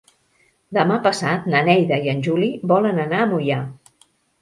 [0.77, 3.65] Demà passat na Neida i en Juli volen anar a Moià.